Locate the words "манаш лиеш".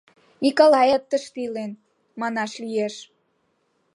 2.19-2.95